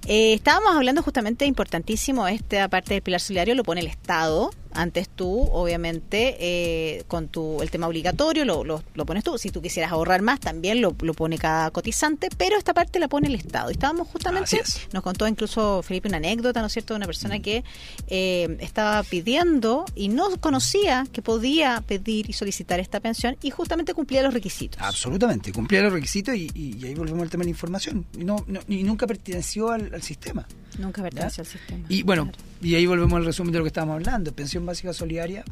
Eh, 0.07 0.33
estábamos 0.33 0.75
hablando 0.75 1.03
justamente 1.03 1.45
importantísimo, 1.45 2.27
esta 2.27 2.67
parte 2.69 2.95
del 2.95 3.03
Pilar 3.03 3.21
Solidario 3.21 3.53
lo 3.53 3.63
pone 3.63 3.81
el 3.81 3.87
Estado. 3.87 4.49
Antes 4.75 5.09
tú, 5.09 5.41
obviamente, 5.51 6.37
eh, 6.39 7.03
con 7.07 7.27
tu 7.29 7.61
el 7.61 7.71
tema 7.71 7.87
obligatorio 7.87 8.45
lo, 8.45 8.63
lo, 8.63 8.83
lo 8.93 9.05
pones 9.05 9.23
tú. 9.23 9.37
Si 9.37 9.49
tú 9.49 9.61
quisieras 9.61 9.91
ahorrar 9.91 10.21
más, 10.21 10.39
también 10.39 10.81
lo, 10.81 10.95
lo 11.01 11.13
pone 11.13 11.37
cada 11.37 11.71
cotizante, 11.71 12.29
pero 12.37 12.57
esta 12.57 12.73
parte 12.73 12.99
la 12.99 13.07
pone 13.07 13.27
el 13.27 13.35
Estado. 13.35 13.69
Y 13.69 13.73
estábamos 13.73 14.07
justamente, 14.07 14.59
es. 14.59 14.87
nos 14.93 15.01
contó 15.03 15.27
incluso 15.27 15.81
Felipe 15.83 16.07
una 16.07 16.17
anécdota, 16.17 16.61
¿no 16.61 16.67
es 16.67 16.73
cierto?, 16.73 16.93
de 16.93 16.97
una 16.97 17.05
persona 17.05 17.39
que 17.39 17.63
eh, 18.07 18.57
estaba 18.59 19.01
pidiendo 19.03 19.85
y 19.95 20.09
no 20.09 20.29
conocía 20.39 21.05
que 21.11 21.21
podía 21.21 21.81
pedir 21.87 22.29
y 22.29 22.33
solicitar 22.33 22.79
esta 22.79 22.99
pensión 22.99 23.37
y 23.41 23.49
justamente 23.49 23.93
cumplía 23.93 24.21
los 24.23 24.33
requisitos. 24.33 24.81
Absolutamente, 24.81 25.51
cumplía 25.51 25.81
los 25.81 25.93
requisitos 25.93 26.35
y, 26.35 26.49
y- 26.53 26.75
y 26.79 26.85
ahí 26.85 26.95
volvemos 26.95 27.21
al 27.23 27.29
tema 27.29 27.41
de 27.41 27.45
la 27.45 27.51
información. 27.51 28.05
Y, 28.17 28.23
no, 28.23 28.43
no- 28.47 28.59
y 28.67 28.83
nunca 28.83 29.07
perteneció 29.07 29.69
al, 29.71 29.93
al 29.93 30.01
sistema. 30.03 30.47
Nunca 30.79 31.01
perteneció 31.01 31.41
al 31.41 31.47
sistema. 31.47 31.85
Y 31.89 32.03
bueno, 32.03 32.23
Claro. 32.25 32.37
y 32.61 32.75
ahí 32.75 32.85
volvemos 32.85 33.13
al 33.13 33.25
resumen 33.25 33.53
de 33.53 33.59
lo 33.59 33.63
que 33.63 33.69
estábamos 33.69 33.95
hablando, 33.95 34.33
pensión 34.33 34.64
básica 34.65 34.93
solidaria 34.93 35.43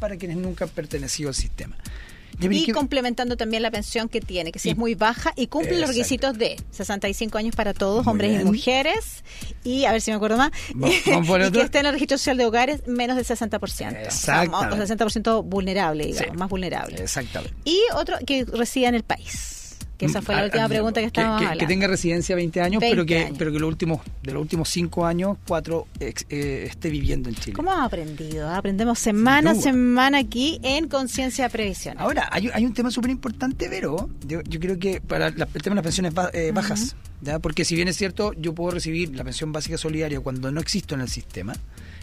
para 0.00 0.16
quienes 0.16 0.36
nunca 0.36 0.64
han 0.64 0.70
pertenecido 0.70 1.28
al 1.28 1.34
sistema. 1.34 1.76
Y 2.40 2.66
¿qué- 2.66 2.72
complementando 2.72 3.36
también 3.36 3.64
la 3.64 3.70
pensión 3.72 4.08
que 4.08 4.20
tiene, 4.20 4.52
que 4.52 4.60
si 4.60 4.68
Y- 4.68 4.72
es 4.72 4.78
muy 4.78 4.94
baja 4.94 5.32
y 5.34 5.48
cumple 5.48 5.72
los 5.72 5.90
Exacto. 5.90 5.92
requisitos 5.98 6.38
de 6.38 6.56
65 6.70 7.36
años 7.36 7.56
para 7.56 7.74
todos, 7.74 8.04
Muy 8.04 8.12
hombres 8.12 8.40
y 8.40 8.44
mujeres, 8.44 9.24
y 9.64 9.86
a 9.86 9.92
ver 9.92 10.00
si 10.00 10.12
me 10.12 10.18
acuerdo 10.18 10.36
más, 10.36 10.52
y 11.48 11.50
que 11.50 11.60
esté 11.62 11.80
en 11.80 11.86
el 11.86 11.92
registro 11.94 12.16
social 12.16 12.36
de 12.36 12.44
hogares 12.46 12.86
menos 12.86 13.16
del 13.16 13.24
60%. 13.26 13.58
O 13.62 13.66
sea, 13.66 14.44
Exactamente. 14.44 14.74
o 14.74 14.86
60% 14.86 15.42
vulnerable, 15.42 16.06
digamos, 16.06 16.30
Sí. 16.30 16.36
más 16.38 16.48
vulnerable. 16.48 17.02
Exactamente. 17.02 17.56
Y 17.64 17.80
otro 17.96 18.16
que 18.24 18.44
resida 18.44 18.88
en 18.88 18.94
el 18.94 19.02
país, 19.02 19.57
que 19.98 20.06
esa 20.06 20.22
fue 20.22 20.34
la 20.34 20.42
Ah, 20.42 20.44
última 20.44 20.68
pregunta 20.68 21.00
que 21.00 21.06
estábamos 21.08 21.58
que- 21.58 21.66
tenga 21.66 21.86
residencia 21.88 22.34
20 22.36 22.60
años, 22.62 22.80
20 22.80 22.94
pero 22.96 23.04
que 23.04 23.18
años. 23.26 23.36
pero 23.38 23.52
que 23.52 23.58
los 23.58 23.68
últimos 23.68 24.00
de 24.22 24.32
los 24.32 24.40
últimos 24.40 24.68
5 24.70 25.04
años, 25.04 25.36
4 25.46 25.86
esté 25.98 26.88
viviendo 26.90 27.28
en 27.28 27.34
Chile. 27.34 27.54
¿Cómo 27.54 27.72
hemos 27.72 27.84
aprendido? 27.84 28.48
Aprendemos 28.48 28.98
semana 28.98 29.50
a 29.50 29.54
semana 29.54 30.18
aquí 30.18 30.60
en 30.62 30.88
Conciencia 30.88 31.48
Previsional. 31.48 32.02
Ahora, 32.02 32.28
hay, 32.30 32.48
hay 32.52 32.64
un 32.64 32.74
tema 32.74 32.90
súper 32.90 33.10
importante, 33.10 33.66
pero 33.68 34.08
yo, 34.26 34.40
yo 34.42 34.60
creo 34.60 34.78
que 34.78 35.00
para 35.00 35.30
la- 35.30 35.48
el 35.52 35.62
tema 35.62 35.74
de 35.74 35.76
las 35.76 35.84
pensiones 35.84 36.14
ba- 36.14 36.30
eh, 36.32 36.52
bajas, 36.54 36.94
¿ya? 37.20 37.38
porque 37.38 37.64
si 37.64 37.74
bien 37.74 37.88
es 37.88 37.96
cierto, 37.96 38.32
yo 38.34 38.54
puedo 38.54 38.70
recibir 38.72 39.14
la 39.14 39.24
pensión 39.24 39.52
básica 39.52 39.76
solidaria 39.78 40.20
cuando 40.20 40.50
no 40.50 40.60
existo 40.60 40.94
en 40.94 41.00
el 41.02 41.08
sistema, 41.08 41.52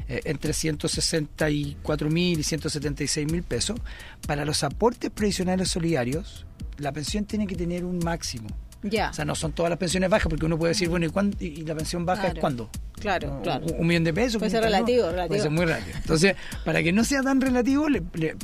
eh, 0.08 0.22
entre 0.26 0.54
164 0.54 2.10
mil 2.10 2.40
y 2.40 2.44
176 2.44 3.32
mil 3.32 3.44
pesos, 3.44 3.80
para 4.28 4.46
los 4.46 4.64
aportes 4.64 5.12
previsionales 5.12 5.70
solidarios, 5.70 6.46
la 6.78 6.92
pensión 6.92 7.26
tiene 7.26 7.48
que 7.48 7.56
tener 7.56 7.86
un 7.86 8.00
máximo. 8.00 8.48
ya. 8.84 9.10
O 9.10 9.14
sea, 9.14 9.26
no 9.26 9.34
son 9.34 9.52
todas 9.52 9.72
las 9.72 9.80
pensiones 9.80 10.12
bajas, 10.12 10.28
porque 10.30 10.46
uno 10.46 10.60
puede 10.60 10.74
decir, 10.74 10.90
bueno, 10.90 11.08
¿y, 11.08 11.10
cuándo- 11.10 11.36
y- 11.40 11.64
la 11.64 11.74
pensión 11.74 12.06
baja 12.06 12.22
Claro. 12.22 12.36
es 12.36 12.40
cuándo? 12.42 12.70
Claro, 13.00 13.40
claro. 13.42 13.66
Un, 13.80 13.88
millón 13.88 14.04
de 14.04 14.14
pesos. 14.14 14.38
Puede 14.38 14.52
ser 14.52 14.62
500, 14.62 14.62
¿no? 14.62 14.86
relativo, 14.86 15.10
relativo. 15.10 15.28
Puede 15.30 15.42
ser 15.42 15.52
muy 15.52 15.66
relativo. 15.66 15.98
Entonces, 15.98 16.36
para 16.64 16.84
que 16.84 16.92
no 16.92 17.04
sea 17.04 17.24
tan 17.24 17.42
relativo, 17.42 17.90
le, 17.90 18.04
le 18.14 18.36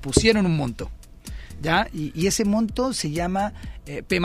pusieron 0.00 0.46
un 0.46 0.56
monto. 0.56 0.88
¿Ya? 1.60 1.88
Y, 1.92 2.12
y 2.14 2.26
ese 2.28 2.44
monto 2.44 2.92
se 2.92 3.10
llama 3.10 3.54
eh, 3.86 4.02
P+, 4.02 4.20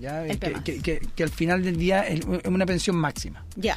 ¿ya? 0.00 0.26
El 0.26 0.38
que, 0.38 0.52
que- 0.64 0.78
que- 0.80 1.00
que 1.14 1.22
al 1.22 1.30
final 1.30 1.62
del 1.64 1.76
día 1.76 2.02
es 2.06 2.20
una 2.44 2.66
pensión 2.66 2.96
máxima. 2.96 3.44
Ya. 3.56 3.76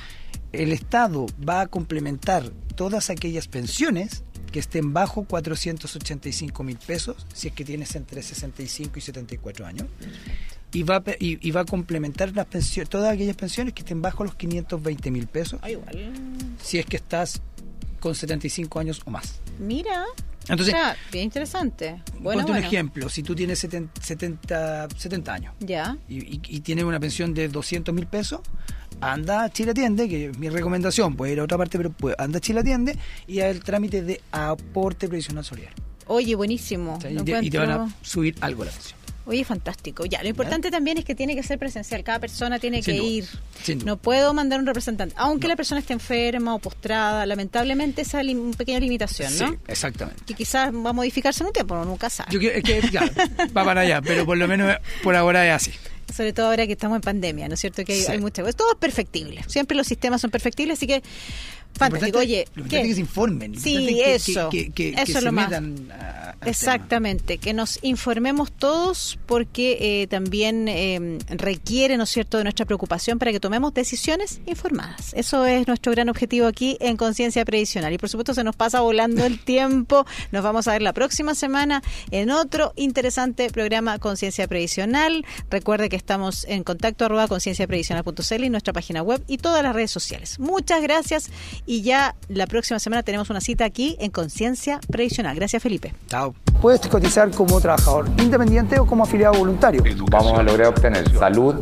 El 0.52 0.72
Estado 0.72 1.26
va 1.48 1.62
a 1.62 1.68
complementar 1.68 2.50
todas 2.76 3.10
aquellas 3.10 3.48
pensiones 3.48 4.24
que 4.52 4.60
estén 4.60 4.94
bajo 4.94 5.24
485 5.24 6.64
mil 6.64 6.78
pesos, 6.78 7.26
si 7.34 7.48
es 7.48 7.54
que 7.54 7.66
tienes 7.66 7.96
entre 7.96 8.22
65 8.22 9.00
y 9.00 9.02
74 9.02 9.66
años, 9.66 9.88
y 10.72 10.84
va, 10.84 11.04
y, 11.20 11.48
y 11.48 11.52
va 11.52 11.62
a 11.62 11.66
complementar 11.66 12.32
las 12.36 12.46
pensiones, 12.46 12.90
todas 12.90 13.12
aquellas 13.12 13.36
pensiones 13.36 13.74
que 13.74 13.82
estén 13.82 14.02
bajo 14.04 14.24
los 14.24 14.36
520 14.36 15.10
mil 15.12 15.26
pesos, 15.26 15.60
Ah, 15.64 15.72
igual. 15.72 16.14
si 16.62 16.78
es 16.78 16.86
que 16.86 16.98
estás 16.98 17.42
con 18.00 18.14
75 18.14 18.80
años 18.80 19.02
o 19.06 19.10
más. 19.12 19.40
Mira. 19.60 20.06
Entonces, 20.50 20.74
o 20.74 20.78
sea, 20.78 20.96
bien 21.12 21.26
interesante. 21.26 22.02
Bueno, 22.20 22.42
ponte 22.42 22.52
un 22.60 22.64
ejemplo, 22.66 23.08
si 23.10 23.24
tú 23.24 23.34
tienes 23.36 23.60
70, 23.60 24.02
70, 24.02 24.88
70 24.98 25.34
años 25.34 25.54
Ya. 25.60 25.98
y, 26.10 26.18
y- 26.36 26.42
y 26.48 26.60
tienes 26.60 26.84
una 26.86 27.00
pensión 27.00 27.34
de 27.34 27.48
200 27.48 27.94
mil 27.96 28.08
pesos, 28.08 28.42
anda 29.02 29.44
a 29.46 29.50
Chile 29.50 29.72
Atiende, 29.72 30.08
que 30.10 30.28
es 30.30 30.38
mi 30.38 30.50
recomendación, 30.50 31.16
puede 31.16 31.34
ir 31.34 31.40
a 31.40 31.44
otra 31.44 31.58
parte, 31.58 31.78
pero 31.78 31.92
puede- 31.92 32.16
anda 32.20 32.38
a 32.38 32.42
Chile 32.42 32.60
Atiende 32.62 32.98
y 33.28 33.40
haz 33.40 33.48
el 33.56 33.64
trámite 33.64 34.02
de 34.02 34.22
aporte 34.32 35.08
previsional 35.08 35.44
solidario. 35.46 35.76
Oye, 36.08 36.36
buenísimo. 36.36 36.96
O 36.98 37.02
sea, 37.02 37.10
y, 37.12 37.16
te, 37.18 37.40
y 37.44 37.50
te 37.50 37.58
van 37.58 37.72
a 37.72 37.96
subir 38.02 38.36
algo 38.42 38.66
la 38.66 38.72
pensión. 38.72 39.00
Oye, 39.26 39.46
fantástico. 39.46 40.06
Ya, 40.06 40.22
lo 40.22 40.28
importante 40.30 40.70
también 40.70 40.98
es 40.98 41.06
que 41.06 41.16
tiene 41.16 41.36
que 41.36 41.44
ser 41.44 41.58
presencial. 41.58 42.04
Cada 42.04 42.20
persona 42.20 42.60
tiene 42.60 42.84
Sin 42.84 42.96
que 42.96 43.00
duda, 43.00 43.10
ir. 43.10 43.26
sin 43.64 43.80
duda. 43.80 43.92
No 43.92 43.98
puedo 43.98 44.34
mandar 44.34 44.60
un 44.60 44.66
representante. 44.66 45.16
Aunque 45.18 45.48
la 45.48 45.56
persona 45.56 45.80
esté 45.80 45.94
enferma 45.94 46.54
o 46.56 46.60
postrada, 46.60 47.26
lamentablemente 47.26 48.02
esa 48.02 48.20
es 48.22 48.28
pequeña 48.58 48.80
limitación, 48.80 49.32
¿no? 49.40 49.48
Sí, 49.50 49.58
exactamente. 49.68 50.24
Que 50.26 50.34
quizás 50.34 50.74
va 50.74 50.90
a 50.90 50.94
modificarse 50.94 51.42
en 51.44 51.48
un 51.48 51.54
tiempo, 51.54 51.84
nunca 51.86 52.10
sabe. 52.10 52.32
Yo 52.34 52.40
quiero, 52.40 52.58
es 52.58 52.64
que, 52.92 53.00
va 53.56 53.64
para 53.64 53.82
allá, 53.82 54.02
pero 54.02 54.26
por 54.26 54.38
lo 54.38 54.48
menos 54.48 54.76
por 55.04 55.16
ahora 55.16 55.48
es 55.48 55.54
así. 55.54 55.72
Sobre 56.14 56.34
todo 56.34 56.48
ahora 56.48 56.68
que 56.68 56.74
estamos 56.74 56.98
en 56.98 57.02
pandemia, 57.02 57.48
¿no 57.48 57.54
es 57.54 57.62
cierto? 57.62 57.84
Que 57.86 57.94
hay, 57.94 58.02
Sí. 58.02 58.12
hay 58.12 58.20
muchas 58.20 58.44
cosas. 58.44 58.56
Todo 58.58 58.74
es 58.74 58.78
perfectible. 58.78 59.42
Siempre 59.48 59.78
los 59.78 59.88
sistemas 59.88 60.20
son 60.22 60.32
perfectibles, 60.32 60.78
así 60.78 60.86
que 60.86 61.02
fantástico. 61.78 62.20
Oye, 62.20 62.46
lo 62.56 62.62
importante 62.64 62.82
es 62.82 62.88
que 62.90 62.94
se 62.96 63.02
informen. 63.02 63.54
lo 63.54 63.60
Sí, 63.60 63.70
importante 63.72 64.16
es 64.16 64.26
que- 64.26 64.32
eso. 64.32 64.50
Que, 64.50 64.90
Eso 64.90 65.02
es 65.04 65.10
se 65.14 65.22
lo 65.22 65.32
más. 65.32 65.50
metan 65.50 65.92
a- 65.92 66.30
al 66.32 66.40
tema. 66.40 66.52
Exactamente, 66.52 67.38
que 67.38 67.54
nos 67.54 67.80
informemos 67.84 68.52
todos 68.52 69.18
porque 69.26 69.78
eh, 70.04 70.08
también 70.08 70.68
eh, 70.68 71.18
requiere, 71.30 71.98
¿no 71.98 72.04
es 72.04 72.10
cierto?, 72.10 72.38
de 72.38 72.44
nuestra 72.44 72.66
preocupación 72.66 73.20
para 73.20 73.32
que 73.32 73.40
tomemos 73.40 73.74
decisiones 73.74 74.42
informadas. 74.46 75.14
Eso 75.14 75.46
es 75.46 75.68
nuestro 75.68 75.92
gran 75.92 76.10
objetivo 76.10 76.48
aquí 76.48 76.78
en 76.80 76.98
Conciencia 76.98 77.46
Previsional. 77.46 77.94
Y 77.94 77.98
por 77.98 78.10
supuesto 78.10 78.34
se 78.34 78.44
nos 78.44 78.56
pasa 78.56 78.82
volando 78.82 79.26
el 79.26 79.40
tiempo. 79.44 80.06
Nos 80.32 80.44
vamos 80.44 80.68
a 80.68 80.74
ver 80.74 80.82
la 80.82 80.94
próxima 80.94 81.36
semana 81.36 81.82
en 82.12 82.30
otro 82.32 82.74
interesante 82.76 83.50
programa 83.50 84.00
Conciencia 84.00 84.48
Previsional. 84.48 85.26
Recuerde 85.50 85.90
que 85.90 85.96
estamos 85.96 86.46
en 86.50 86.64
contacto 86.64 87.06
arroba 87.06 87.28
concienciaprevisional.cl 87.28 88.44
y 88.44 88.50
nuestra 88.50 88.74
página 88.74 89.02
web 89.02 89.24
y 89.28 89.38
todas 89.38 89.64
las 89.64 89.74
redes 89.74 89.92
sociales. 89.92 90.40
Muchas 90.40 90.82
gracias 90.82 91.30
y 91.66 91.82
ya 91.82 92.16
la 92.28 92.48
próxima 92.48 92.80
semana 92.80 93.04
tenemos 93.04 93.30
una 93.30 93.42
cita 93.42 93.66
aquí 93.66 93.96
en 94.00 94.12
Conciencia 94.12 94.80
Previsional. 94.90 95.36
Gracias, 95.36 95.62
Felipe. 95.62 95.94
Chao. 96.08 96.36
Puedes 96.64 96.80
cotizar 96.88 97.30
como 97.32 97.60
trabajador 97.60 98.10
independiente 98.20 98.80
o 98.80 98.86
como 98.86 99.04
afiliado 99.04 99.38
voluntario. 99.38 99.84
Vamos 100.10 100.40
a 100.40 100.44
lograr 100.44 100.68
obtener 100.68 101.04
salud, 101.20 101.56